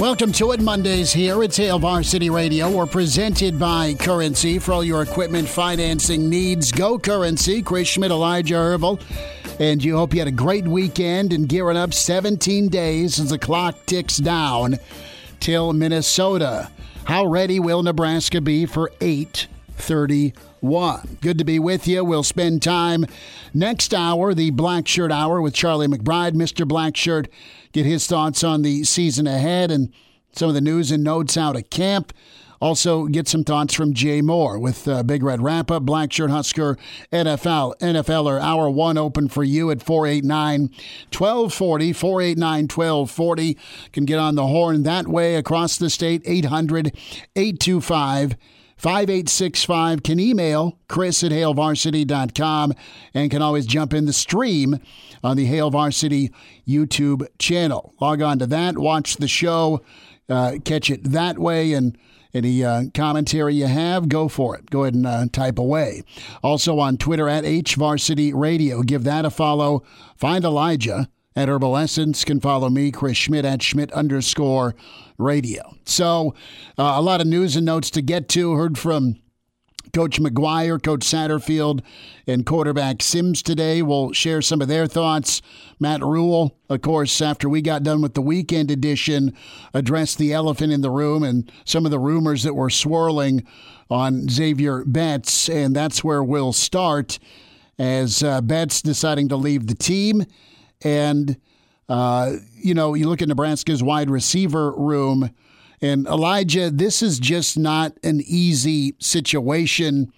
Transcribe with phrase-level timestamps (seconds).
[0.00, 2.68] Welcome to it Mondays here at Hail Varsity Radio.
[2.70, 6.72] We're presented by Currency for all your equipment financing needs.
[6.72, 9.00] Go Currency, Chris Schmidt, Elijah Herbel.
[9.60, 13.38] And you hope you had a great weekend and gearing up 17 days as the
[13.38, 14.80] clock ticks down
[15.38, 16.68] till Minnesota.
[17.04, 21.18] How ready will Nebraska be for 831?
[21.20, 22.04] Good to be with you.
[22.04, 23.06] We'll spend time
[23.54, 26.32] next hour, the Black Shirt Hour with Charlie McBride.
[26.32, 26.66] Mr.
[26.66, 27.28] Black Shirt
[27.72, 29.92] get his thoughts on the season ahead and
[30.32, 32.12] some of the news and notes out of camp.
[32.60, 36.30] Also, get some thoughts from Jay Moore with uh, Big Red Wrap Up, Black Shirt
[36.30, 36.78] Husker,
[37.10, 40.70] NFL, NFLer, Hour 1 open for you at 489
[41.12, 41.92] 1240.
[41.92, 43.58] 489 1240.
[43.92, 46.96] Can get on the horn that way across the state, 800
[47.34, 48.36] 825
[48.82, 50.02] 5865.
[50.02, 52.72] Can email chris at hailvarsity.com
[53.14, 54.80] and can always jump in the stream
[55.22, 56.32] on the Hail Varsity
[56.66, 57.94] YouTube channel.
[58.00, 59.82] Log on to that, watch the show,
[60.28, 61.96] uh, catch it that way, and
[62.34, 64.68] any uh, commentary you have, go for it.
[64.68, 66.02] Go ahead and uh, type away.
[66.42, 68.82] Also on Twitter at HVarsity Radio.
[68.82, 69.84] Give that a follow.
[70.16, 72.24] Find Elijah at Herbal Essence.
[72.24, 74.74] Can follow me, Chris Schmidt, at Schmidt underscore
[75.18, 75.76] radio.
[75.84, 76.34] So
[76.78, 78.54] uh, a lot of news and notes to get to.
[78.54, 79.16] Heard from
[79.92, 81.82] Coach McGuire, Coach Satterfield,
[82.26, 83.82] and quarterback Sims today.
[83.82, 85.42] will share some of their thoughts.
[85.78, 89.36] Matt Rhule, of course, after we got done with the weekend edition,
[89.74, 93.44] addressed the elephant in the room and some of the rumors that were swirling
[93.90, 95.50] on Zavier Betts.
[95.50, 97.18] And that's where we'll start
[97.78, 100.24] as uh, Betts deciding to leave the team.
[100.84, 101.38] And,
[101.88, 105.30] uh, you know, you look at Nebraska's wide receiver room
[105.82, 110.12] and Elijah, this is just not an easy situation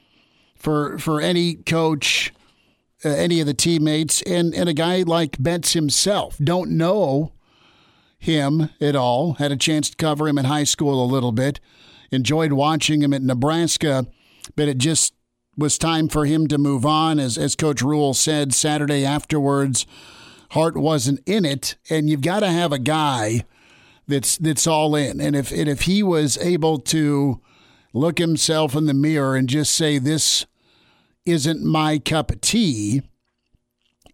[0.56, 2.32] for for any coach,
[3.02, 6.36] uh, any of the teammates, and and a guy like Betts himself.
[6.38, 7.32] Don't know
[8.18, 9.34] him at all.
[9.34, 11.60] Had a chance to cover him in high school a little bit.
[12.10, 14.06] Enjoyed watching him at Nebraska,
[14.54, 15.14] but it just
[15.56, 17.18] was time for him to move on.
[17.18, 19.86] As as Coach Rhule said Saturday afterwards,
[20.54, 23.44] heart wasn't in it, and you've got to have a guy
[24.06, 25.20] that's that's all in.
[25.20, 27.40] And if and if he was able to
[27.92, 30.46] look himself in the mirror and just say this
[31.26, 33.02] isn't my cup of tea,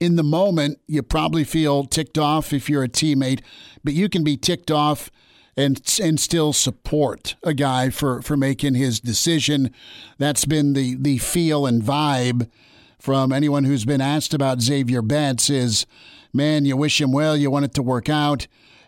[0.01, 3.41] in the moment you probably feel ticked off if you're a teammate,
[3.85, 5.11] but you can be ticked off
[5.57, 9.75] and and still support a guy for for making his decision.
[10.17, 12.49] That's been the the feel and vibe
[13.01, 15.87] from anyone who's been asked about Zavier Betts is,
[16.33, 18.47] man, you wish him well, you want it to work out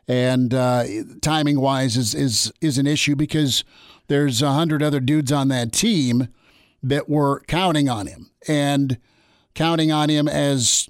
[0.09, 0.85] and uh,
[1.21, 3.65] timing wise is is is an issue because
[4.09, 6.29] there's a hundred other dudes on that team
[6.83, 8.99] that were counting on him and
[9.55, 10.89] counting on him as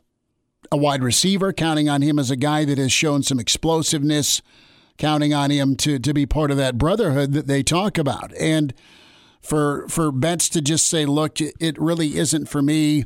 [0.71, 4.41] a wide receiver, counting on him as a guy that has shown some explosiveness,
[4.97, 8.33] counting on him to to be part of that brotherhood that they talk about.
[8.39, 8.73] And
[9.43, 13.05] for for Betts to just say, "Look, it really isn't for me.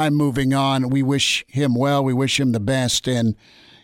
[0.00, 0.88] I'm moving on.
[0.88, 2.02] We wish him well.
[2.02, 3.36] We wish him the best." And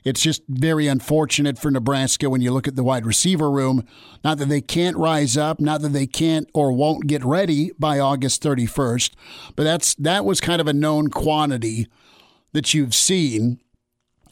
[0.07, 3.85] it's just very unfortunate for Nebraska when you look at the wide receiver room.
[4.23, 7.99] Not that they can't rise up, not that they can't or won't get ready by
[7.99, 9.11] August 31st,
[9.57, 11.89] but that's that was kind of a known quantity
[12.53, 13.59] that you've seen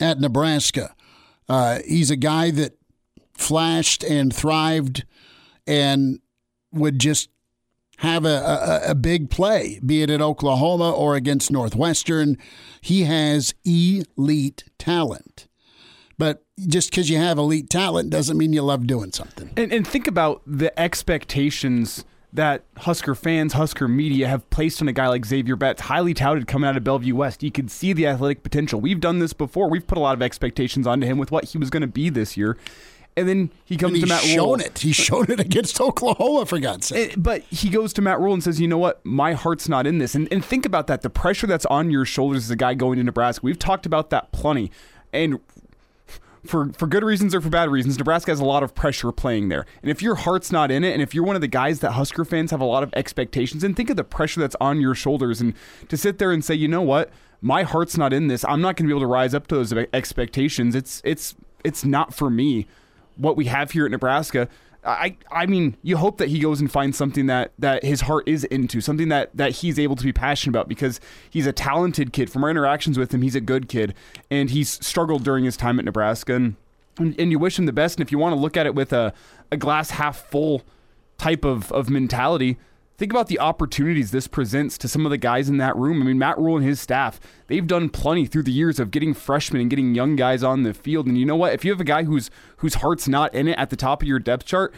[0.00, 0.94] at Nebraska.
[1.48, 2.78] Uh, he's a guy that
[3.32, 5.04] flashed and thrived
[5.66, 6.20] and
[6.72, 7.30] would just
[7.98, 12.36] have a, a, a, big play, be it at Oklahoma or against Northwestern.
[12.80, 15.46] He has elite talent.
[16.18, 19.50] But just because you have elite talent doesn't mean you love doing something.
[19.56, 24.92] And, and think about the expectations that Husker fans, Husker media have placed on a
[24.92, 27.44] guy like Zavier Betts, highly touted coming out of Bellevue West.
[27.44, 28.80] You could see the athletic potential.
[28.80, 29.70] We've done this before.
[29.70, 32.10] We've put a lot of expectations onto him with what he was going to be
[32.10, 32.56] this year.
[33.16, 34.66] And then he comes to he's Matt shown Rhule.
[34.66, 34.78] it.
[34.80, 37.12] He's shown it against Oklahoma, for God's sake.
[37.12, 39.04] Eh, But he goes to Matt Rhule and says, you know what?
[39.06, 40.14] My heart's not in this.
[40.16, 41.02] And, and think about that.
[41.02, 43.44] The pressure that's on your shoulders as a guy going to Nebraska.
[43.44, 44.72] We've talked about that plenty.
[45.12, 45.38] And
[46.44, 49.48] for, for good reasons or for bad reasons, Nebraska has a lot of pressure playing
[49.48, 49.64] there.
[49.80, 51.92] And if your heart's not in it, and if you're one of the guys that
[51.92, 54.94] Husker fans have a lot of expectations, and think of the pressure that's on your
[54.94, 55.54] shoulders, and
[55.88, 57.10] to sit there and say, you know what?
[57.40, 58.44] My heart's not in this.
[58.46, 60.74] I'm not going to be able to rise up to those expectations.
[60.74, 62.66] It's it's it's not for me.
[63.16, 64.48] What we have here at Nebraska,
[64.84, 68.28] I I mean, you hope that he goes and finds something that that his heart
[68.28, 71.00] is into, something that that he's able to be passionate about because
[71.30, 72.30] he's a talented kid.
[72.30, 73.94] From our interactions with him, he's a good kid,
[74.30, 76.56] and he's struggled during his time at Nebraska, and
[76.98, 77.98] and, you wish him the best.
[77.98, 79.12] And if you want to look at it with a
[79.50, 80.62] a glass half full
[81.18, 82.58] type of of mentality.
[82.96, 86.00] Think about the opportunities this presents to some of the guys in that room.
[86.00, 87.18] I mean, Matt Rhule and his staff,
[87.48, 90.72] they've done plenty through the years of getting freshmen and getting young guys on the
[90.72, 91.06] field.
[91.06, 91.52] And you know what?
[91.54, 94.08] If you have a guy whose whose heart's not in it at the top of
[94.08, 94.72] your depth chart,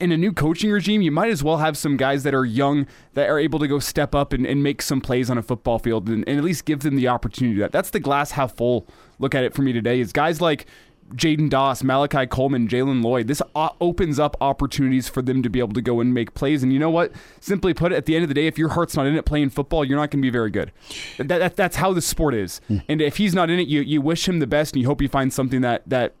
[0.00, 2.86] in a new coaching regime, you might as well have some guys that are young
[3.14, 5.78] that are able to go step up and, and make some plays on a football
[5.78, 7.72] field and, and at least give them the opportunity that.
[7.72, 8.86] That's the glass half full
[9.18, 10.66] look at it for me today is guys like
[11.14, 13.26] Jaden Doss, Malachi Coleman, Jalen Lloyd.
[13.26, 16.62] This o- opens up opportunities for them to be able to go and make plays.
[16.62, 17.12] And you know what?
[17.40, 19.50] Simply put, at the end of the day, if your heart's not in it playing
[19.50, 20.72] football, you're not going to be very good.
[21.18, 22.60] That, that, that's how the sport is.
[22.68, 22.78] Hmm.
[22.88, 25.00] And if he's not in it, you, you wish him the best and you hope
[25.00, 26.14] he finds something that that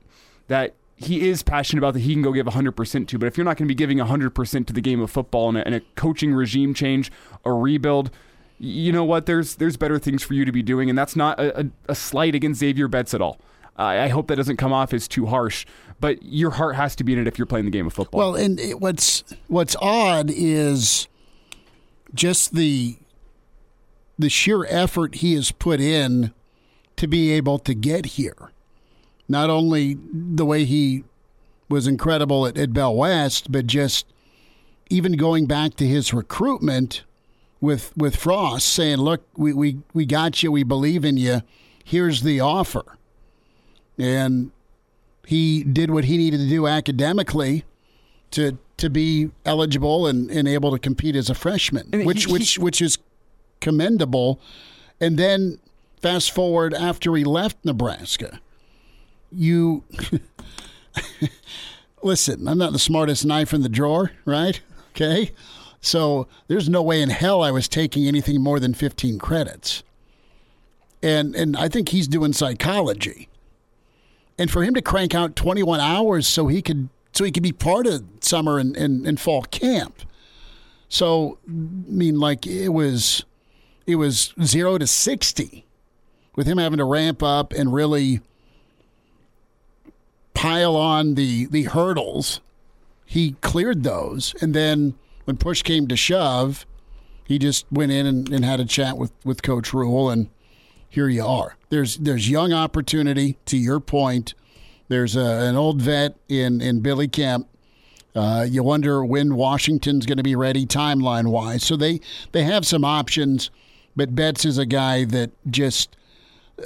[0.48, 3.18] that he is passionate about that he can go give 100% to.
[3.18, 5.58] But if you're not going to be giving 100% to the game of football and
[5.58, 7.12] a, and a coaching regime change,
[7.44, 8.10] a rebuild,
[8.58, 9.26] you know what?
[9.26, 11.94] There's there's better things for you to be doing, and that's not a, a, a
[11.94, 13.38] slight against Zavier Betts at all.
[13.78, 15.64] Uh, I hope that doesn't come off as too harsh,
[16.00, 18.18] but your heart has to be in it if you're playing the game of football.
[18.18, 21.06] Well, and it, what's what's odd is
[22.12, 22.96] just the
[24.18, 26.32] the sheer effort he has put in
[26.96, 28.50] to be able to get here.
[29.28, 31.04] Not only the way he
[31.68, 34.06] was incredible at, at Bell West, but just
[34.90, 37.04] even going back to his recruitment
[37.60, 40.50] with with Frost, saying, "Look, we we, we got you.
[40.50, 41.42] We believe in you.
[41.84, 42.97] Here's the offer."
[43.98, 44.52] And
[45.26, 47.64] he did what he needed to do academically
[48.32, 52.32] to to be eligible and, and able to compete as a freshman, And which he-
[52.32, 52.98] which he- which is
[53.60, 54.38] commendable.
[55.00, 55.58] And then
[56.00, 58.40] fast forward after he left Nebraska,
[59.32, 59.82] you
[62.02, 62.46] listen.
[62.48, 64.60] I'm not the smartest knife in the drawer, right?
[64.94, 65.32] Okay,
[65.80, 69.82] so there's no way in hell I was taking anything more than 15 credits,
[71.02, 73.28] and and I think he's doing psychology
[74.38, 77.52] and for him to crank out 21 hours so he could so he could be
[77.52, 80.02] part of summer and, and, and fall camp.
[80.88, 83.24] So i mean like it was
[83.86, 85.64] it was 0 to 60
[86.36, 88.20] with him having to ramp up and really
[90.34, 92.40] pile on the the hurdles.
[93.04, 94.34] He cleared those.
[94.42, 94.94] And then
[95.24, 96.66] when push came to shove
[97.28, 100.30] he just went in and, and had a chat with with coach Rhule and
[100.88, 101.56] here you are.
[101.68, 103.36] There's there's young opportunity.
[103.46, 104.34] To your point,
[104.88, 107.48] there's a, an old vet in in Billy Kemp.
[108.14, 111.62] Uh, you wonder when Washington's going to be ready timeline wise.
[111.62, 112.00] So they
[112.32, 113.50] they have some options,
[113.94, 115.96] but Betts is a guy that just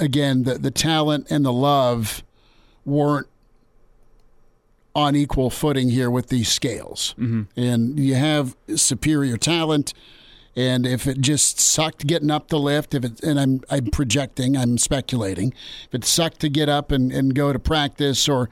[0.01, 2.23] again the the talent and the love
[2.85, 3.27] weren't
[4.95, 7.15] on equal footing here with these scales,
[7.57, 9.95] and you have superior talent.
[10.55, 14.57] And if it just sucked getting up the lift, if it and I'm I'm projecting,
[14.57, 15.55] I'm speculating,
[15.89, 18.51] if it sucked to get up and, and go to practice, or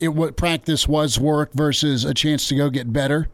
[0.00, 3.28] it what practice was work versus a chance to go get better,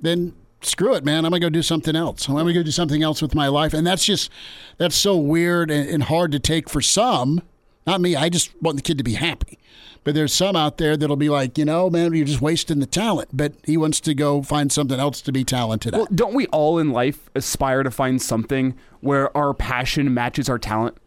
[0.00, 1.26] then screw it, man.
[1.26, 2.26] I'm gonna go do something else.
[2.26, 4.30] I'm gonna go do something else with my life, and that's just
[4.78, 7.42] that's so weird and, and hard to take for some.
[7.86, 8.16] Not me.
[8.16, 9.58] I just want the kid to be happy.
[10.04, 12.86] But there's some out there that'll be like, you know, man, you're just wasting the
[12.86, 13.30] talent.
[13.32, 15.98] But he wants to go find something else to be talented at.
[15.98, 20.58] Well, don't we all in life aspire to find something where our passion matches our
[20.58, 20.98] talent?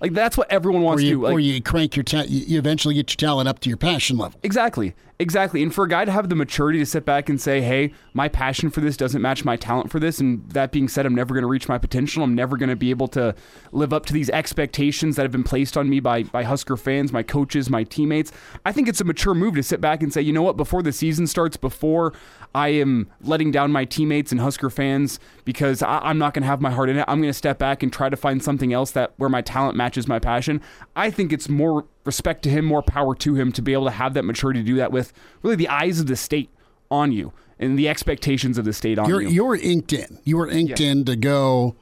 [0.00, 1.22] Like that's what everyone wants or you, to do.
[1.24, 3.76] Like, or you crank your ta- you you eventually get your talent up to your
[3.76, 4.38] passion level.
[4.44, 4.94] Exactly.
[5.20, 5.64] Exactly.
[5.64, 8.28] And for a guy to have the maturity to sit back and say, hey, my
[8.28, 10.20] passion for this doesn't match my talent for this.
[10.20, 12.22] And that being said, I'm never going to reach my potential.
[12.22, 13.34] I'm never going to be able to
[13.72, 17.12] live up to these expectations that have been placed on me by, by Husker fans,
[17.12, 18.30] my coaches, my teammates.
[18.64, 20.84] I think it's a mature move to sit back and say, you know what, before
[20.84, 22.12] the season starts, before
[22.54, 26.48] I am letting down my teammates and Husker fans because I, I'm not going to
[26.48, 28.72] have my heart in it, I'm going to step back and try to find something
[28.72, 30.60] else that where my talent matches my passion.
[30.94, 33.90] I think it's more respect to him, more power to him to be able to
[33.90, 35.12] have that maturity to do that with
[35.42, 36.48] really the eyes of the state
[36.90, 39.28] on you and the expectations of the state on You're you.
[39.28, 40.18] you're inked in.
[40.24, 40.88] You were inked Yeah.
[40.92, 41.74] in to go,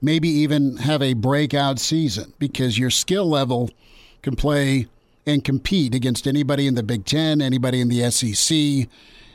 [0.00, 3.70] maybe even have a breakout season because your skill level
[4.22, 4.86] can play
[5.26, 8.88] and compete against anybody in the Big Ten, anybody in the SEC.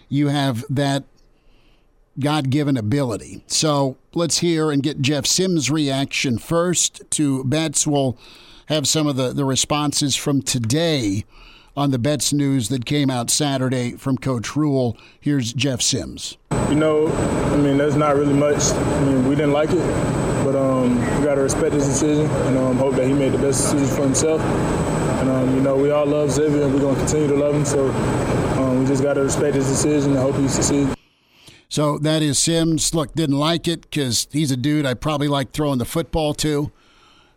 [0.10, 1.04] You have that
[2.20, 3.44] God given ability.
[3.48, 7.88] So let's hear and get Jeff Sims' reaction first to Betts.
[8.68, 11.26] Have some of the, the responses from today
[11.76, 14.98] on the Betts news that came out Saturday from Coach Rule.
[15.20, 16.38] Here's Jeff Sims.
[16.70, 18.64] You know, I mean, there's not really much.
[18.72, 19.86] I mean, we didn't like it,
[20.46, 23.38] but um, we got to respect his decision and um, hope that he made the
[23.38, 24.40] best decision for himself.
[24.42, 27.56] And, um, you know, we all love Zavier and we're going to continue to love
[27.56, 27.66] him.
[27.66, 27.90] So
[28.60, 30.96] um, we just got to respect his decision and hope he succeeds.
[31.68, 32.94] So that is Sims.
[32.94, 36.72] Look, didn't like it because he's a dude I probably like throwing the football to,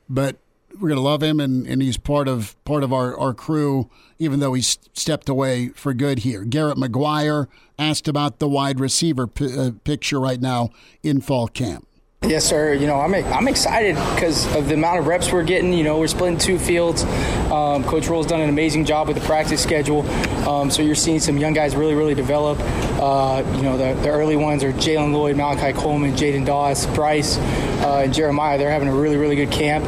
[0.09, 0.37] but
[0.80, 4.40] we're gonna love him and, and he's part of part of our, our crew, even
[4.40, 6.45] though he's stepped away for good here.
[6.45, 7.47] Garrett McGuire
[7.78, 10.71] asked about the wide receiver p- uh, picture right now
[11.02, 11.87] in fall camp.
[12.23, 12.73] Yes, sir.
[12.73, 15.73] You know, I'm I'm excited because of the amount of reps we're getting.
[15.73, 17.04] You know, we're splitting two fields.
[17.52, 20.02] Um, Coach Rhule's done an amazing job with the practice schedule.
[20.49, 22.59] Um, so you're seeing some young guys really, really develop.
[23.00, 27.37] Uh, you know, the, the early ones are Jalen Lloyd, Malachi Coleman, Jaden Doss, Bryce,
[27.38, 28.59] uh, and Jeremiah.
[28.59, 29.85] They're having a really, really good camp.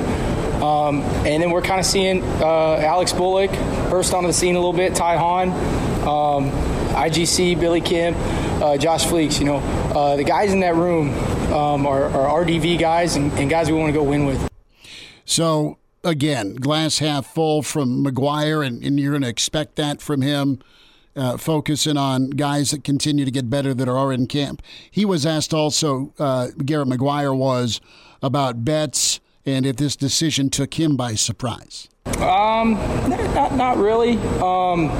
[0.62, 3.50] Um, and then we're kind of seeing uh, Alex Bullock
[3.90, 5.50] burst onto the scene a little bit, Ty Hahn,
[6.02, 6.50] um,
[6.94, 8.16] IGC, Billy Kemp,
[8.60, 9.38] uh, Josh Fleeks.
[9.38, 9.56] You know,
[9.94, 11.10] uh, the guys in that room
[11.52, 14.48] um, are, are, RDV guys and, and guys we want to go win with.
[15.24, 20.22] So, again, glass half full from McGuire, and, and you're going to expect that from
[20.22, 20.60] him.
[21.16, 24.62] Uh, focusing on guys that continue to get better that are in camp.
[24.88, 27.80] He was asked also, uh, Garrett McGuire was,
[28.22, 29.18] about Betts
[29.54, 31.88] and if this decision took him by surprise.
[32.18, 32.74] Um,
[33.34, 34.16] not, not really.
[34.40, 34.90] Um,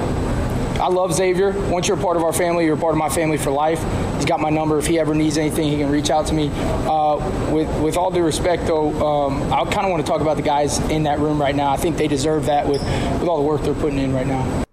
[0.81, 1.53] I love Zavier.
[1.71, 3.83] Once you're a part of our family, you're a part of my family for life.
[4.15, 4.79] He's got my number.
[4.79, 6.51] If he ever needs anything, he can reach out to me.
[6.53, 7.17] Uh,
[7.53, 10.43] with with all due respect, though, um, I kind of want to talk about the
[10.43, 11.71] guys in that room right now.
[11.71, 14.65] I think they deserve that with with all the work they're putting in right now.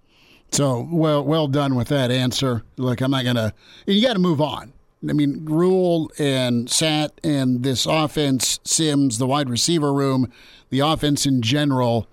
[0.52, 2.62] So well well done with that answer.
[2.76, 3.52] Look, I'm not gonna.
[3.86, 4.72] You got to move on.
[5.08, 10.32] I mean, Rhule and Sat and this offense, Sims, the wide receiver room,
[10.70, 12.08] the offense in general,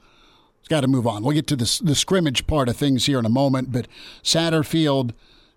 [0.59, 1.23] it's got to move on.
[1.23, 3.87] We'll get to the, the scrimmage part of things here in a moment, but
[4.23, 5.11] Satterfield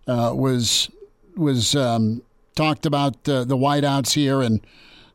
[0.06, 0.90] uh, was
[1.36, 2.22] was um,
[2.54, 4.66] talked about uh, the wideouts here and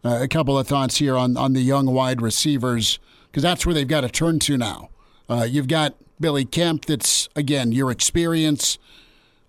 [0.03, 3.73] uh, a couple of thoughts here on, on the young wide receivers because that's where
[3.73, 4.89] they've got to turn to now.
[5.27, 8.77] Uh, you've got Billy Kemp, that's, again, your experience–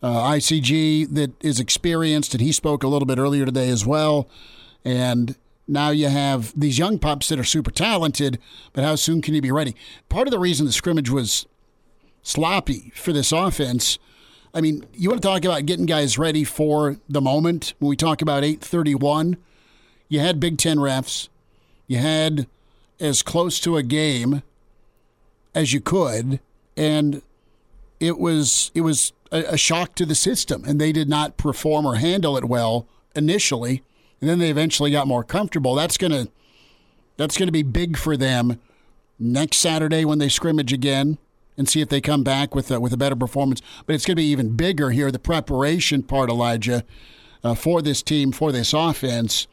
[0.02, 4.28] uh, ICG that is experienced, and he spoke a little bit earlier today as well.
[4.85, 5.37] And
[5.68, 8.38] now you have these young pups that are super talented,
[8.73, 9.76] but how soon can you be ready?
[10.09, 11.47] Part of the reason the scrimmage was
[12.23, 13.99] sloppy for this offense.
[14.54, 17.75] I mean, you want to talk about getting guys ready for the moment.
[17.78, 19.37] When we talk about 831,
[20.09, 21.28] you had Big Ten refs.
[21.87, 22.47] You had
[23.00, 24.42] as close to a game
[25.54, 26.40] as you could.
[26.76, 27.23] And
[28.00, 31.85] it was it was a, a shock to the system, and they did not perform
[31.85, 32.87] or handle it well
[33.17, 33.83] initially,
[34.21, 35.75] and then they eventually got more comfortable.
[35.75, 36.29] That's gonna
[37.17, 38.61] that's gonna be big for them
[39.19, 41.19] next Saturday when they scrimmage again
[41.57, 43.61] and see if they come back with a, with a better performance.
[43.87, 46.85] But it's going to be even bigger here, the preparation part, Elijah,
[47.45, 49.47] uh, for this team, for this offense.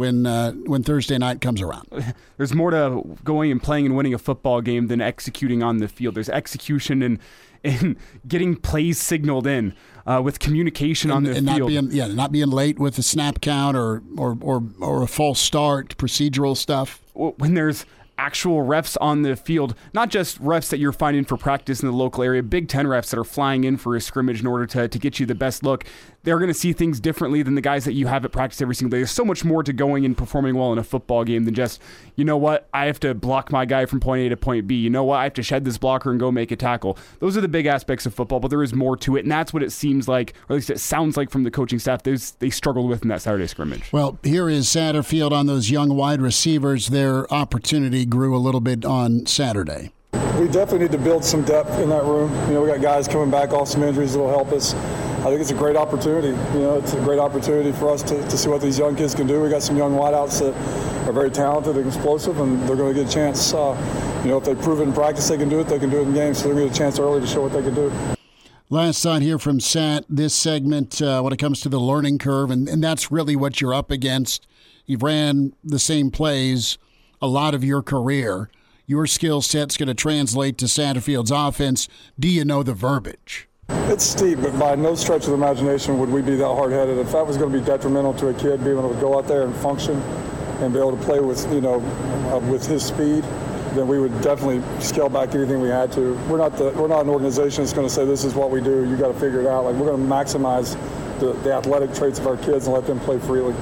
[0.00, 1.86] When uh, when Thursday night comes around,
[2.38, 5.88] there's more to going and playing and winning a football game than executing on the
[5.88, 6.14] field.
[6.14, 7.18] There's execution and
[7.62, 9.74] in getting plays signaled in
[10.06, 11.60] uh, with communication and, on the and field.
[11.60, 15.06] Not being, yeah, not being late with a snap count or, or, or, or a
[15.06, 17.02] false start, procedural stuff.
[17.12, 17.84] When there's
[18.20, 21.94] actual refs on the field, not just refs that you're finding for practice in the
[21.94, 24.88] local area, Big Ten refs that are flying in for a scrimmage in order to,
[24.88, 25.84] to get you the best look.
[26.22, 28.74] They're going to see things differently than the guys that you have at practice every
[28.74, 28.98] single day.
[28.98, 31.80] There's so much more to going and performing well in a football game than just,
[32.14, 34.74] you know what, I have to block my guy from point A to point B.
[34.74, 36.98] You know what, I have to shed this blocker and go make a tackle.
[37.20, 39.20] Those are the big aspects of football, but there is more to it.
[39.20, 41.78] And that's what it seems like, or at least it sounds like from the coaching
[41.78, 43.90] staff, they, they struggled with in that Saturday scrimmage.
[43.92, 46.88] Well, here is Satterfield on those young wide receivers.
[46.88, 49.92] Their opportunity grew a little bit on Saturday.
[50.40, 52.32] We definitely need to build some depth in that room.
[52.48, 54.72] You know, we got guys coming back off some injuries that will help us.
[54.72, 56.28] I think it's a great opportunity.
[56.28, 59.14] You know, it's a great opportunity for us to, to see what these young kids
[59.14, 59.38] can do.
[59.42, 62.98] We got some young wideouts that are very talented and explosive, and they're going to
[62.98, 63.52] get a chance.
[63.52, 63.76] Uh,
[64.24, 65.98] you know, if they prove it in practice they can do it, they can do
[65.98, 66.38] it in games.
[66.38, 67.92] So they're going to get a chance early to show what they can do.
[68.70, 70.06] Last thought here from Sat.
[70.08, 73.60] This segment, uh, when it comes to the learning curve, and, and that's really what
[73.60, 74.46] you're up against.
[74.86, 76.78] You've ran the same plays
[77.20, 78.48] a lot of your career
[78.90, 81.86] your skill set's going to translate to Satterfield's offense.
[82.18, 83.48] Do you know the verbiage?
[83.68, 86.98] It's steep, but by no stretch of the imagination would we be that hard-headed.
[86.98, 89.28] If that was going to be detrimental to a kid being able to go out
[89.28, 89.94] there and function
[90.58, 91.76] and be able to play with, you know,
[92.34, 93.22] uh, with his speed,
[93.74, 96.14] then we would definitely scale back anything we had to.
[96.28, 98.60] We're not the we're not an organization that's going to say this is what we
[98.60, 98.90] do.
[98.90, 99.66] You got to figure it out.
[99.66, 100.74] Like we're going to maximize
[101.20, 103.54] the, the athletic traits of our kids and let them play freely.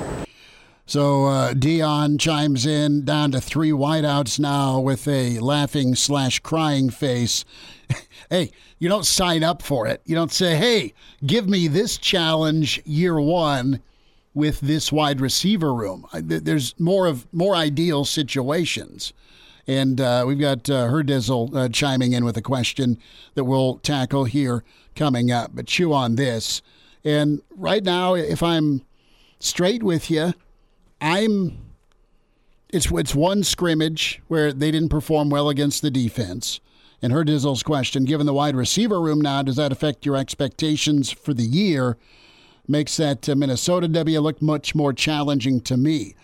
[0.88, 6.88] So uh, Deion chimes in down to three wideouts now with a laughing slash crying
[6.88, 7.44] face.
[8.30, 10.00] hey, you don't sign up for it.
[10.06, 10.94] You don't say, "Hey,
[11.26, 13.82] give me this challenge year one."
[14.34, 16.06] with this wide receiver room.
[16.12, 19.12] There's more of more ideal situations.
[19.66, 22.98] And uh, we've got uh, Herdizel uh, chiming in with a question
[23.34, 24.62] that we'll tackle here
[24.94, 25.50] coming up.
[25.54, 26.62] But chew on this.
[27.04, 28.82] And right now, if I'm
[29.40, 30.34] straight with you,
[31.00, 31.58] I'm.
[32.70, 36.60] It's it's one scrimmage where they didn't perform well against the defense.
[37.00, 41.32] And Herdizel's question: Given the wide receiver room now, does that affect your expectations for
[41.32, 41.96] the year?
[42.68, 46.14] makes that uh, Minnesota W look much more challenging to me.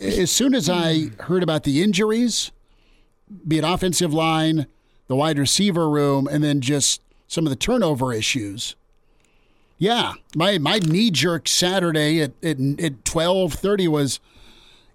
[0.00, 2.50] As soon as I heard about the injuries,
[3.46, 4.66] be it offensive line,
[5.06, 8.74] the wide receiver room, and then just some of the turnover issues.
[9.82, 14.20] Yeah, my my knee jerk Saturday at at, at twelve thirty was,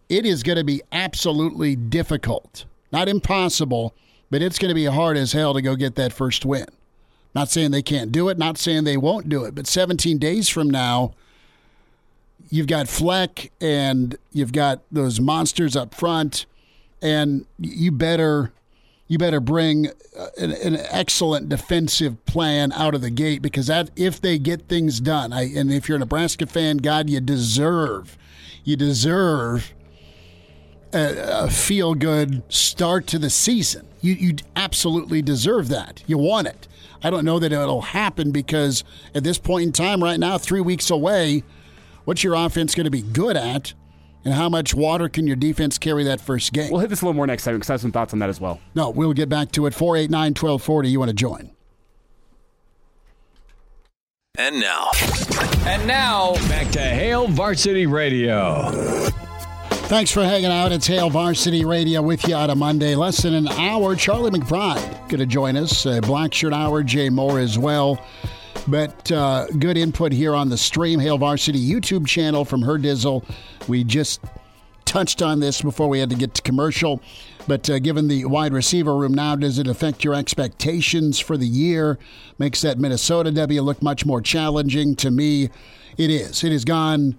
[0.08, 3.94] it is going to be absolutely difficult, not impossible,
[4.32, 6.67] but it's going to be hard as hell to go get that first win.
[7.36, 10.48] Not saying they can't do it, not saying they won't do it, but 17 days
[10.48, 11.12] from now,
[12.50, 16.46] you've got Fleck and you've got those monsters up front,
[17.01, 18.53] and you better
[19.08, 19.88] you better bring
[20.18, 24.68] uh, an, an, excellent defensive plan out of the gate because that if they get
[24.68, 28.18] things done, I, and if you're a Nebraska fan, God, you deserve
[28.68, 29.74] you deserve
[30.94, 33.88] a, a feel good start to the season.
[34.02, 36.04] You you absolutely deserve that.
[36.06, 36.68] You want it.
[37.02, 38.84] I don't know that it'll happen because
[39.16, 41.44] at this point in time, right now, three weeks away,
[42.04, 43.74] what's your offense going to be good at?
[44.26, 46.70] And how much water can your defense carry that first game?
[46.72, 48.30] We'll hit this a little more next time because I have some thoughts on that
[48.30, 48.60] as well.
[48.76, 49.74] No, we'll get back to it.
[49.74, 50.90] 489 1240.
[50.90, 51.52] You want to join?
[54.38, 54.92] And now.
[55.66, 58.70] And now, back to Hail Varsity Radio.
[59.88, 60.72] Thanks for hanging out.
[60.74, 62.94] It's Hail Varsity Radio with you on a Monday.
[62.94, 63.96] Less than an hour.
[63.96, 65.86] Charlie McBride going to join us.
[65.86, 67.98] Uh, Black Shirt Hour, Jay Moore as well.
[68.68, 73.24] But uh, good input here on the Stream Hail Varsity YouTube channel from Herdizel.
[73.68, 74.22] We just
[74.86, 77.01] touched on this before we had to get to commercial.
[77.48, 81.48] But uh, given the wide receiver room now, does it affect your expectations for the
[81.48, 81.98] year?
[82.38, 85.50] Makes that Minnesota W look much more challenging to me.
[85.98, 86.44] It is.
[86.44, 87.18] It has gone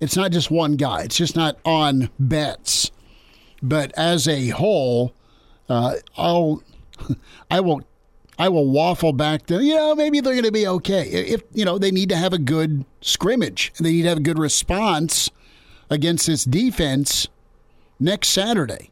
[0.00, 1.02] it's not just one guy.
[1.02, 2.90] It's just not on Betts.
[3.62, 5.12] But as a whole,
[5.68, 6.62] uh, I'll,
[7.50, 7.82] I will,
[8.38, 11.64] I will waffle back to you know maybe they're going to be okay if you
[11.64, 14.38] know they need to have a good scrimmage and they need to have a good
[14.38, 15.30] response
[15.90, 17.28] against this defense
[17.98, 18.90] next Saturday.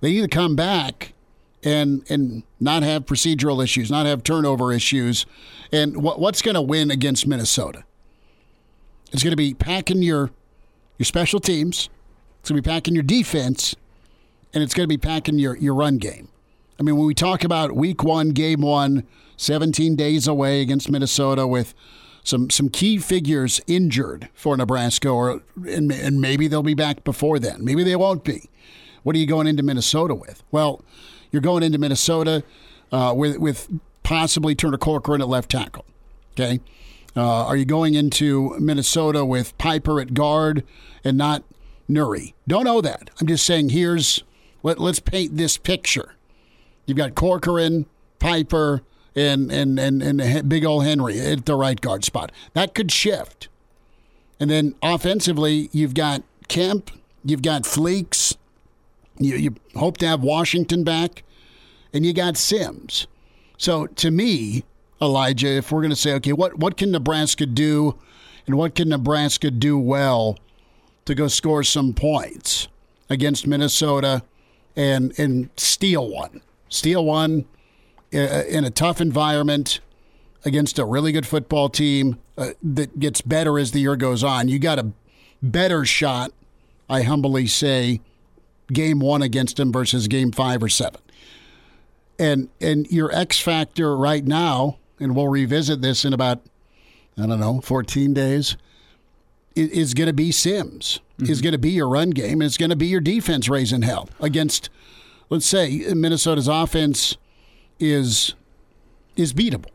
[0.00, 1.12] They need to come back
[1.62, 5.26] and and not have procedural issues, not have turnover issues.
[5.72, 7.84] And what, what's going to win against Minnesota?
[9.12, 10.30] It's going to be packing your
[10.98, 11.88] your special teams.
[12.40, 13.74] It's going to be packing your defense,
[14.52, 16.28] and it's going to be packing your, your run game.
[16.78, 19.06] I mean, when we talk about week one, game one,
[19.36, 21.74] 17 days away against Minnesota with
[22.24, 27.38] some some key figures injured for Nebraska, or and, and maybe they'll be back before
[27.38, 27.64] then.
[27.64, 28.48] Maybe they won't be.
[29.02, 30.42] What are you going into Minnesota with?
[30.50, 30.82] Well,
[31.30, 32.42] you're going into Minnesota
[32.90, 33.68] uh, with with
[34.02, 35.84] possibly Turner Corcoran at left tackle.
[36.32, 36.60] Okay,
[37.14, 40.64] uh, are you going into Minnesota with Piper at guard
[41.04, 41.44] and not
[41.88, 42.32] Nuri?
[42.48, 43.10] Don't know that.
[43.20, 44.24] I'm just saying here's
[44.62, 46.14] let, let's paint this picture.
[46.86, 47.86] You've got Corcoran,
[48.18, 48.82] Piper,
[49.14, 52.32] and and and and big old Henry at the right guard spot.
[52.52, 53.48] That could shift.
[54.40, 56.90] And then offensively, you've got Kemp,
[57.24, 58.36] you've got Fleeks,
[59.18, 61.22] you, you hope to have Washington back,
[61.92, 63.06] and you got Sims.
[63.56, 64.64] So to me,
[65.00, 67.98] Elijah, if we're going to say, okay, what, what can Nebraska do
[68.46, 70.38] and what can Nebraska do well
[71.04, 72.68] to go score some points
[73.08, 74.22] against Minnesota
[74.76, 76.40] and, and steal one?
[76.74, 77.44] Steal one
[78.12, 79.80] uh, in a tough environment
[80.44, 84.48] against a really good football team uh, that gets better as the year goes on.
[84.48, 84.92] You got a
[85.42, 86.32] better shot,
[86.88, 88.00] I humbly say,
[88.72, 91.00] game one against them versus game five or seven.
[92.18, 96.40] And and your X factor right now and we'll revisit this in about,
[97.18, 98.56] I don't know, 14 days,
[99.54, 101.30] is going to be Sims, mm-hmm.
[101.30, 104.08] is going to be your run game, it's going to be your defense raising hell
[104.20, 104.68] against,
[105.30, 107.16] let's say, Minnesota's offense
[107.80, 108.34] is
[109.16, 109.70] is beatable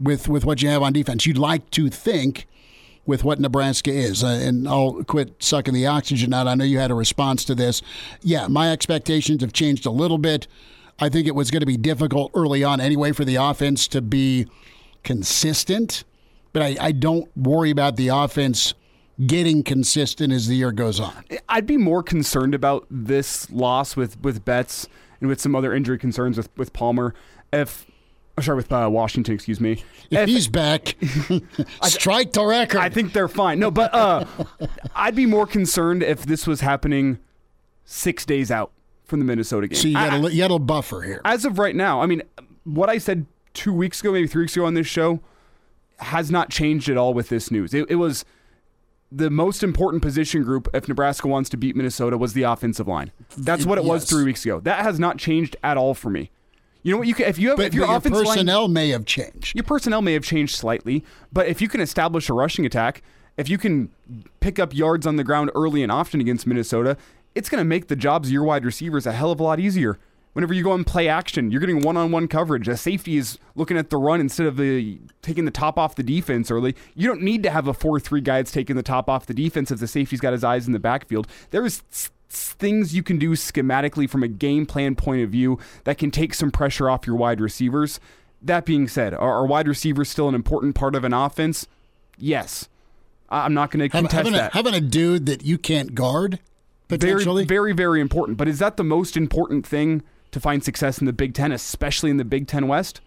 [0.00, 1.26] with with what you have on defense.
[1.26, 2.46] You'd like to think
[3.06, 4.24] with what Nebraska is.
[4.24, 6.46] Uh, and I'll quit sucking the oxygen out.
[6.46, 7.82] I know you had a response to this.
[8.22, 10.46] Yeah, my expectations have changed a little bit.
[10.98, 14.00] I think it was going to be difficult early on anyway for the offense to
[14.00, 14.46] be
[15.02, 16.04] consistent,
[16.52, 18.74] but I, I don't worry about the offense
[19.26, 21.24] getting consistent as the year goes on.
[21.48, 24.88] I'd be more concerned about this loss with, with Betts
[25.20, 27.14] and with some other injury concerns with, with Palmer
[27.52, 27.86] if
[28.36, 29.84] I'm sorry, with uh, Washington, excuse me.
[30.10, 30.96] If, if he's back,
[31.84, 32.80] strike the record.
[32.80, 33.60] I think they're fine.
[33.60, 34.26] No, but uh,
[34.94, 37.18] I'd be more concerned if this was happening
[37.84, 38.72] six days out
[39.04, 39.76] from the Minnesota game.
[39.76, 41.20] So you got, I, a, you got a buffer here.
[41.24, 42.22] As of right now, I mean,
[42.64, 45.20] what I said two weeks ago, maybe three weeks ago on this show,
[45.98, 47.72] has not changed at all with this news.
[47.72, 48.24] It, it was
[49.14, 53.12] the most important position group if Nebraska wants to beat Minnesota was the offensive line.
[53.36, 53.90] That's what it yes.
[53.90, 54.60] was three weeks ago.
[54.60, 56.30] That has not changed at all for me.
[56.82, 57.06] You know what?
[57.06, 59.54] You can if you have but, if your, your offensive personnel line, may have changed.
[59.54, 63.02] Your personnel may have changed slightly, but if you can establish a rushing attack,
[63.36, 63.90] if you can
[64.40, 66.96] pick up yards on the ground early and often against Minnesota,
[67.34, 69.60] it's going to make the jobs of your wide receivers a hell of a lot
[69.60, 69.98] easier.
[70.34, 72.68] Whenever you go and play action, you're getting one-on-one coverage.
[72.68, 76.02] A safety is looking at the run instead of the taking the top off the
[76.02, 76.74] defense early.
[76.94, 79.70] You don't need to have a four-three guy that's taking the top off the defense
[79.70, 81.28] if the safety's got his eyes in the backfield.
[81.50, 81.82] There's
[82.28, 86.34] things you can do schematically from a game plan point of view that can take
[86.34, 88.00] some pressure off your wide receivers.
[88.42, 91.68] That being said, are, are wide receivers still an important part of an offense?
[92.18, 92.68] Yes.
[93.30, 94.52] I'm not going to contest having that.
[94.52, 96.40] A, having a dude that you can't guard
[96.88, 98.36] potentially very, very, very important.
[98.36, 100.02] But is that the most important thing
[100.34, 103.00] to find success in the Big Ten, especially in the Big Ten West?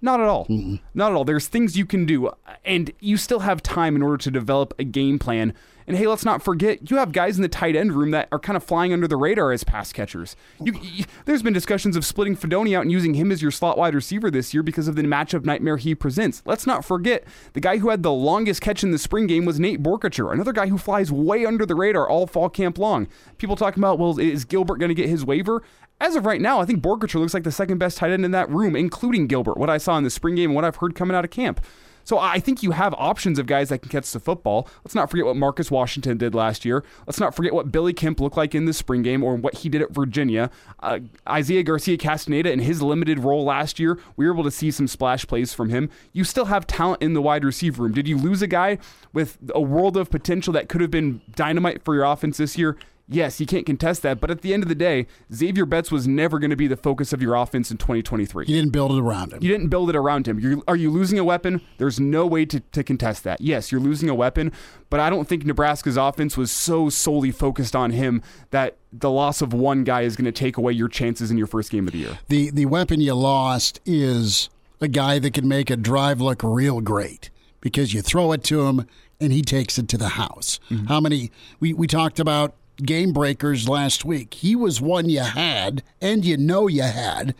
[0.00, 0.46] Not at all.
[0.46, 1.24] mm Not at all.
[1.24, 2.30] There's things you can do,
[2.64, 5.54] and you still have time in order to develop a game plan.
[5.86, 8.38] And hey, let's not forget, you have guys in the tight end room that are
[8.38, 10.34] kind of flying under the radar as pass catchers.
[10.58, 13.76] You, you, there's been discussions of splitting Fidone out and using him as your slot
[13.76, 16.42] wide receiver this year because of the matchup nightmare he presents.
[16.46, 19.60] Let's not forget, the guy who had the longest catch in the spring game was
[19.60, 23.06] Nate Boerkircher, another guy who flies way under the radar all fall camp long.
[23.36, 25.62] People talking about, well, is Gilbert going to get his waiver?
[26.04, 28.30] As of right now, I think Boerkircher looks like the second best tight end in
[28.32, 30.94] that room, including Gilbert, what I saw in the spring game and what I've heard
[30.94, 31.64] coming out of camp.
[32.04, 34.68] So I think you have options of guys that can catch the football.
[34.84, 36.84] Let's not forget what Marcus Washington did last year.
[37.06, 39.70] Let's not forget what Billy Kemp looked like in the spring game or what he
[39.70, 40.50] did at Virginia.
[40.80, 44.70] Uh, Isaiah Garcia Castaneda in his limited role last year, we were able to see
[44.70, 45.88] some splash plays from him.
[46.12, 47.92] You still have talent in the wide receiver room.
[47.92, 48.76] Did you lose a guy
[49.14, 52.76] with a world of potential that could have been dynamite for your offense this year?
[53.06, 56.08] Yes, you can't contest that, but at the end of the day, Zavier Betts was
[56.08, 58.46] never going to be the focus of your offense in 2023.
[58.46, 59.42] You didn't build it around him.
[59.42, 60.40] You didn't build it around him.
[60.40, 61.60] You're, are you losing a weapon?
[61.76, 63.42] There's no way to, to contest that.
[63.42, 64.52] Yes, you're losing a weapon,
[64.88, 69.42] but I don't think Nebraska's offense was so solely focused on him that the loss
[69.42, 71.92] of one guy is going to take away your chances in your first game of
[71.92, 72.18] the year.
[72.28, 74.48] The the weapon you lost is
[74.80, 78.62] a guy that can make a drive look real great because you throw it to
[78.66, 78.86] him
[79.20, 80.58] and he takes it to the house.
[80.70, 80.86] Mm-hmm.
[80.86, 84.34] How many we, we talked about game breakers last week.
[84.34, 87.34] He was one you had, and you know you had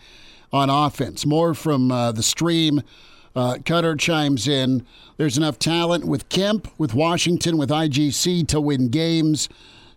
[0.53, 1.27] on offense.
[1.27, 2.83] More from uh, the stream.
[3.35, 4.87] Uh, Cutter chimes in.
[5.17, 9.49] There's enough talent with Kemp, with Washington, with IGC to win games.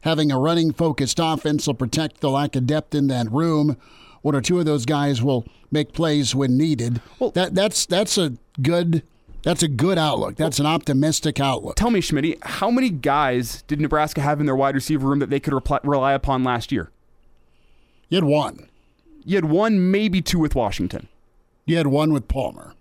[0.01, 3.77] Having a running focused offense will protect the lack of depth in that room.
[4.21, 7.01] One or two of those guys will make plays when needed.
[7.19, 9.03] Well, that that's that's a good
[9.47, 10.35] that's a good outlook.
[10.35, 11.77] That's an optimistic outlook.
[11.77, 15.29] Tell me, Schmidt, how many guys did Nebraska have in their wide receiver room that
[15.29, 16.91] they could rely upon last year?
[18.09, 18.67] You had one.
[19.23, 21.07] You had one, maybe two with Washington.
[21.65, 22.73] You had one with Palmer.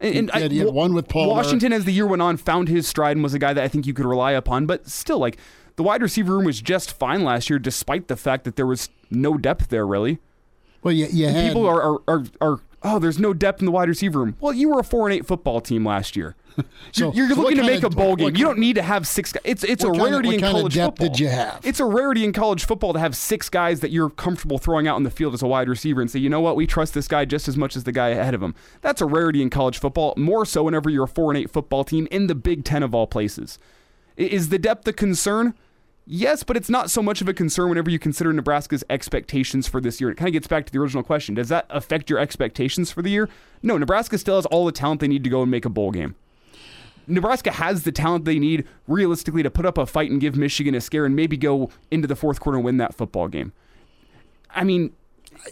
[0.00, 1.32] And, and you, had, you had one with Palmer.
[1.32, 3.66] Washington, as the year went on, found his stride and was a guy that I
[3.66, 4.66] think you could rely upon.
[4.66, 5.36] But still, like
[5.74, 8.88] the wide receiver room was just fine last year, despite the fact that there was
[9.10, 10.20] no depth there, really.
[10.80, 13.72] Well, you, you had, people are, are, are, are oh, there's no depth in the
[13.72, 14.36] wide receiver room.
[14.40, 16.36] Well, you were a four and eight football team last year.
[16.92, 18.36] so you're, you're looking to make of, a bowl game.
[18.36, 19.42] You don't need to have six guys.
[19.44, 21.08] It's it's a rarity of, in college football.
[21.08, 21.60] did you have?
[21.64, 24.96] It's a rarity in college football to have six guys that you're comfortable throwing out
[24.96, 27.08] in the field as a wide receiver and say, you know what, we trust this
[27.08, 28.54] guy just as much as the guy ahead of him.
[28.80, 30.14] That's a rarity in college football.
[30.16, 32.94] More so whenever you're a four and eight football team in the Big Ten of
[32.94, 33.58] all places.
[34.16, 35.54] Is the depth a concern?
[36.10, 39.78] Yes, but it's not so much of a concern whenever you consider Nebraska's expectations for
[39.78, 40.08] this year.
[40.08, 41.34] It kind of gets back to the original question.
[41.34, 43.28] Does that affect your expectations for the year?
[43.62, 45.90] No, Nebraska still has all the talent they need to go and make a bowl
[45.90, 46.14] game.
[47.06, 50.74] Nebraska has the talent they need realistically to put up a fight and give Michigan
[50.74, 53.52] a scare and maybe go into the fourth quarter and win that football game.
[54.48, 54.94] I mean,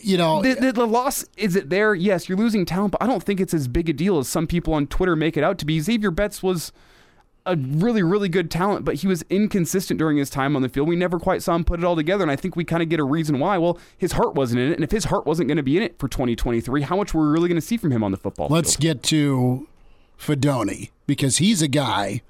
[0.00, 1.94] you know, the, the, the, loss is it there?
[1.94, 4.46] Yes, you're losing talent, but I don't think it's as big a deal as some
[4.46, 5.80] people on Twitter make it out to be.
[5.80, 6.72] Zavier Betts was
[7.46, 10.88] a really, really good talent, but he was inconsistent during his time on the field.
[10.88, 12.88] We never quite saw him put it all together, and I think we kind of
[12.88, 13.56] get a reason why.
[13.58, 15.82] Well, his heart wasn't in it, and if his heart wasn't going to be in
[15.82, 18.16] it for 2023, how much were we really going to see from him on the
[18.16, 18.82] football Let's field?
[18.82, 19.68] get to
[20.18, 22.22] Fidone because he's a guy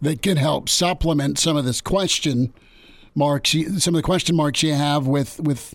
[0.00, 2.52] that can help supplement some of this question
[3.14, 5.74] marks, some of the question marks you have with with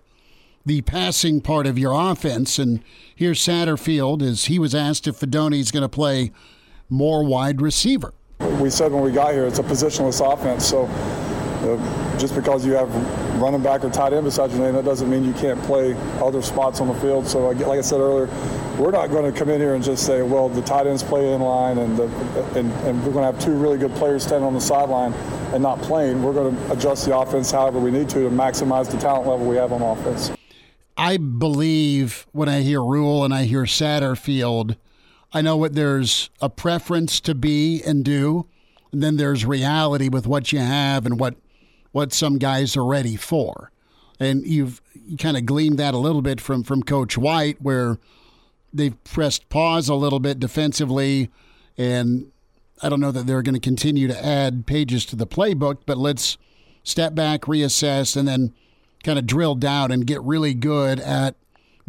[0.65, 2.57] the passing part of your offense.
[2.57, 2.81] And
[3.15, 6.31] here's Satterfield as he was asked if Fidone's going to play
[6.89, 8.13] more wide receiver.
[8.61, 10.65] We said when we got here, it's a positionless offense.
[10.65, 12.93] So uh, just because you have
[13.41, 16.41] running back or tight end beside your name, that doesn't mean you can't play other
[16.41, 17.27] spots on the field.
[17.27, 18.27] So like I said earlier,
[18.77, 21.33] we're not going to come in here and just say, well, the tight ends play
[21.33, 22.03] in line and, the,
[22.55, 25.13] and, and we're going to have two really good players standing on the sideline
[25.53, 26.21] and not playing.
[26.21, 29.45] We're going to adjust the offense however we need to to maximize the talent level
[29.45, 30.31] we have on offense.
[30.97, 34.77] I believe when I hear Rhule and I hear Satterfield,
[35.35, 38.47] I know what there's a preference to be and do,
[38.93, 41.35] and then there's reality with what you have and what
[41.91, 43.69] what some guys are ready for.
[44.17, 47.99] And you've you kind of gleaned that a little bit from from Coach White, where
[48.73, 51.29] they've pressed pause a little bit defensively,
[51.77, 52.31] and
[52.81, 55.97] I don't know that they're going to continue to add pages to the playbook, but
[55.97, 56.37] let's
[56.83, 58.53] step back, reassess, and then
[59.03, 61.35] kind of drill down and get really good at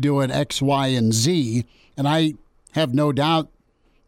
[0.00, 1.64] doing X, Y, and Z.
[1.96, 2.34] And I
[2.76, 3.50] have no doubt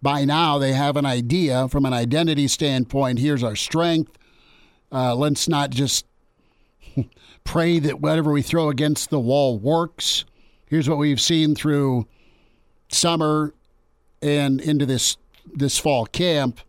[0.00, 3.18] by now they have an idea from an identity standpoint.
[3.18, 4.16] Here's our strength.
[4.92, 6.07] Uh, let's not just
[7.44, 10.24] pray that whatever we throw against the wall works.
[10.66, 12.07] Here's what we've seen through
[12.90, 13.54] summer
[14.22, 15.16] and into this
[15.54, 16.61] this fall camp,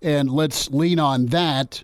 [0.00, 1.82] and let's lean on that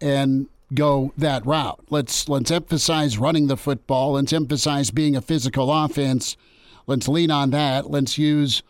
[0.00, 1.84] and go that route.
[1.90, 4.12] Let's let's emphasize running the football.
[4.12, 6.36] Let's emphasize being a physical offense.
[6.86, 7.90] Let's lean on that.
[7.90, 8.62] Let's use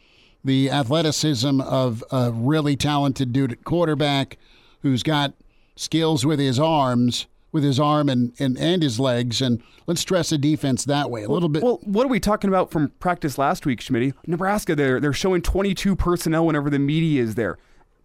[0.46, 4.38] the athleticism of a really talented dude at quarterback
[4.82, 5.34] who's got
[5.76, 10.28] skills with his arms with his arm and, and, and his legs, and let's stress
[10.28, 11.62] the defense that way a little bit.
[11.62, 14.14] Well, what are we talking about from practice last week, Schmidt?
[14.26, 17.56] Nebraska, they're, they're showing 22 personnel whenever the media is there.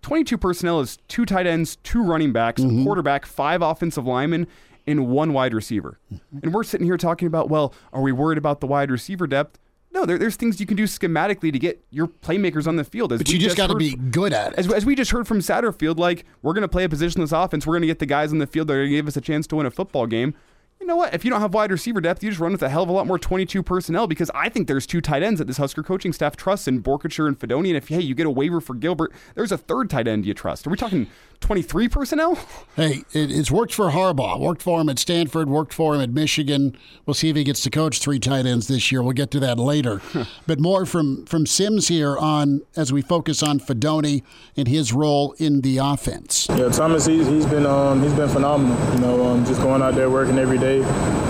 [0.03, 2.85] 22 personnel is two tight ends, two running backs, mm-hmm.
[2.85, 4.47] quarterback, five offensive linemen,
[4.87, 5.99] and one wide receiver.
[6.11, 6.39] Mm-hmm.
[6.43, 9.59] And we're sitting here talking about, well, are we worried about the wide receiver depth?
[9.93, 13.11] No, there, there's things you can do schematically to get your playmakers on the field.
[13.11, 14.59] As but you just got to be good at it.
[14.59, 17.67] As, as, we just heard from Satterfield, like we're going to play a positionless offense.
[17.67, 19.17] We're going to get the guys on the field that are going to give us
[19.17, 20.33] a chance to win a football game
[20.81, 21.13] you know what?
[21.13, 22.91] If you don't have wide receiver depth, you just run with a hell of a
[22.91, 26.11] lot more 22 personnel because I think there's two tight ends that this Husker coaching
[26.11, 27.67] staff trusts in Boerkircher and Fidone.
[27.67, 30.33] And if, hey, you get a waiver for Gilbert, there's a third tight end you
[30.33, 30.65] trust.
[30.65, 31.07] Are we talking
[31.41, 32.35] 23 personnel?
[32.75, 34.39] Hey, it, it's worked for Harbaugh.
[34.39, 36.75] Worked for him at Stanford, worked for him at Michigan.
[37.05, 39.03] We'll see if he gets to coach three tight ends this year.
[39.03, 40.01] We'll get to that later.
[40.47, 44.23] but more from, from Sims here on as we focus on Fidone
[44.57, 46.47] and his role in the offense.
[46.49, 48.93] Yeah, Thomas, he's, he's been um, he's been phenomenal.
[48.95, 50.80] You know, um, just going out there working every day.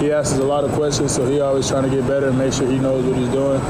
[0.02, 2.54] He asks a lot of questions, so he always trying to get better and make
[2.54, 3.62] sure he knows what he's doing.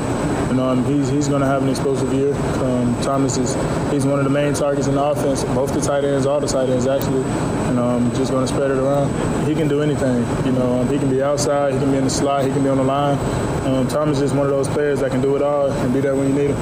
[0.51, 2.33] And um, he's he's going to have an explosive year.
[2.63, 3.53] Um, Thomas is
[3.91, 5.43] he's one of the main targets in the offense.
[5.45, 7.23] Both the tight ends, all the tight ends actually,
[7.69, 9.47] and um, just going to spread it around.
[9.47, 10.25] He can do anything.
[10.45, 12.63] You know, um, he can be outside, he can be in the slot, he can
[12.63, 13.17] be on the line.
[13.65, 16.15] Um, Thomas is one of those players that can do it all and be there
[16.15, 16.61] when you need him.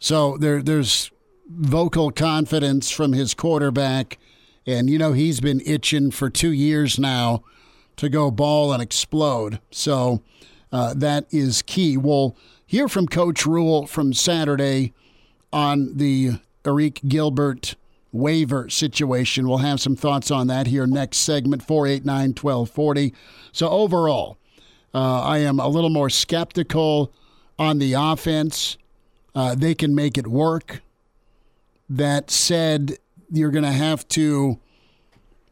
[0.00, 1.12] So there, there's
[1.48, 4.18] vocal confidence from his quarterback,
[4.66, 7.44] and you know he's been itching for two years now
[8.00, 9.60] to go ball and explode.
[9.70, 10.22] So
[10.72, 11.98] uh, that is key.
[11.98, 12.34] We'll
[12.66, 14.94] hear from Coach Rhule from Saturday
[15.52, 16.32] on the
[16.64, 17.74] Arik Gilbert
[18.10, 19.46] waiver situation.
[19.46, 23.14] We'll have some thoughts on that here next segment, 489 1240.
[23.52, 24.38] So, overall,
[24.94, 27.12] uh, I am a little more skeptical
[27.58, 28.78] on the offense.
[29.34, 30.80] Uh, they can make it work.
[31.88, 32.96] That said,
[33.30, 34.58] you're going to have to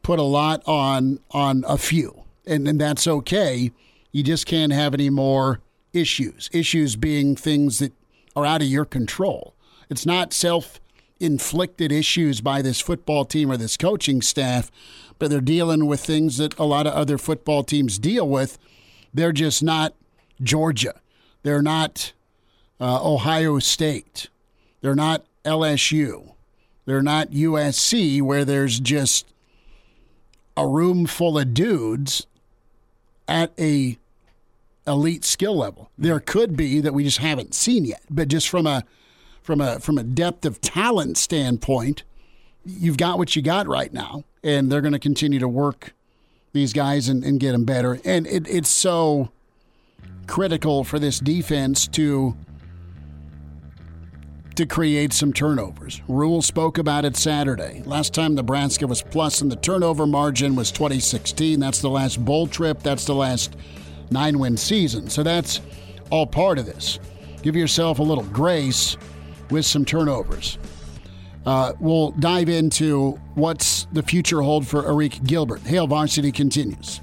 [0.03, 3.73] put a lot on on a few, and, that's okay.
[4.13, 5.61] You just can't have any more
[5.93, 6.49] issues.
[6.53, 7.93] Issues being things that
[8.35, 9.55] are out of your control.
[9.91, 10.81] It's not self
[11.21, 14.71] inflicted issues by this football team or this coaching staff,
[15.19, 18.59] but they're dealing with things that a lot of other football teams deal with.
[19.13, 19.95] They're just not
[20.41, 21.01] Georgia.
[21.43, 22.13] They're not
[22.81, 24.29] uh, Ohio State.
[24.81, 26.35] They're not LSU.
[26.85, 29.27] They're not USC, where there's just
[30.57, 32.27] a room full of dudes
[33.29, 33.99] at a
[34.87, 35.91] elite skill level.
[35.99, 38.85] There could be that we just haven't seen yet, but just from a
[39.43, 42.03] from a from a depth of talent standpoint,
[42.65, 45.95] you've got what you got right now, and they're going to continue to work
[46.53, 48.01] these guys and, and get them better.
[48.05, 49.31] And it, it's so
[50.27, 52.37] critical for this defense to
[54.59, 56.03] to create some turnovers.
[56.09, 57.81] Rhule spoke about it Saturday.
[57.87, 61.61] Last time Nebraska was plus in the turnover margin was 2016.
[61.61, 62.83] That's the last bowl trip.
[62.83, 63.57] That's the last
[64.11, 65.11] nine win season.
[65.11, 65.61] So that's
[66.11, 66.99] all part of this.
[67.43, 68.97] Give yourself a little grace
[69.49, 70.59] with some turnovers.
[71.47, 75.61] Uh, we'll dive into what's the future hold for Arik Gilbert.
[75.61, 77.01] Hail Varsity continues.